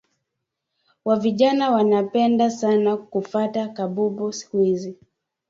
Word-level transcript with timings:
Wavijana 1.05 1.71
wanapenda 1.71 2.49
sana 2.49 2.97
kufata 2.97 3.67
kabumbu 3.67 4.33
siku 4.33 4.63
izi 4.63 4.97